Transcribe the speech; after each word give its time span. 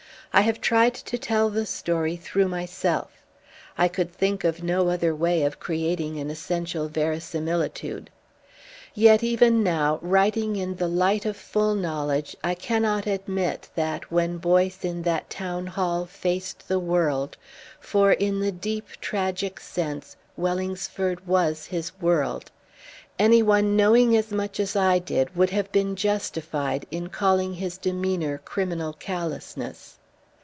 I 0.33 0.43
have 0.43 0.61
tried 0.61 0.93
to 0.93 1.17
tell 1.17 1.49
the 1.49 1.65
story 1.65 2.15
through 2.15 2.47
myself. 2.47 3.11
I 3.77 3.89
could 3.89 4.13
think 4.13 4.45
of 4.45 4.63
no 4.63 4.87
other 4.87 5.13
way 5.13 5.43
of 5.43 5.59
creating 5.59 6.17
an 6.19 6.29
essential 6.29 6.87
verisimilitude. 6.87 8.09
Yet, 8.93 9.23
even 9.25 9.61
now, 9.61 9.99
writing 10.01 10.55
in 10.55 10.77
the 10.77 10.87
light 10.87 11.25
of 11.25 11.35
full 11.35 11.75
knowledge, 11.75 12.33
I 12.45 12.55
cannot 12.55 13.07
admit 13.07 13.67
that, 13.75 14.09
when 14.09 14.37
Boyce 14.37 14.85
in 14.85 15.01
that 15.01 15.29
Town 15.29 15.67
Hall 15.67 16.05
faced 16.05 16.69
the 16.69 16.79
world 16.79 17.35
for, 17.81 18.13
in 18.13 18.39
the 18.39 18.53
deep 18.53 18.87
tragic 19.01 19.59
sense 19.59 20.15
Wellingsford 20.37 21.27
was 21.27 21.65
his 21.65 21.91
world 21.99 22.51
anyone 23.19 23.75
knowing 23.75 24.15
as 24.15 24.31
much 24.31 24.61
as 24.61 24.77
I 24.77 24.97
did 24.97 25.35
would 25.35 25.49
have 25.49 25.69
been 25.73 25.97
justified 25.97 26.85
in 26.89 27.09
calling 27.09 27.55
his 27.55 27.77
demeanour 27.77 28.37
criminal 28.45 28.93
callousness. 28.93 29.97